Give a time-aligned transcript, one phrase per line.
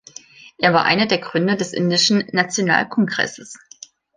[0.57, 3.59] Er war einer der Gründer des Indischen Nationalkongresses.